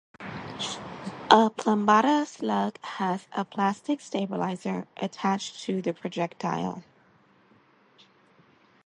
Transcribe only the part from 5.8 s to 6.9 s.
projectile.